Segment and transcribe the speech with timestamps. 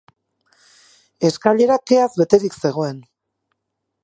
[1.29, 3.05] Eskailera keaz beterik zegoen.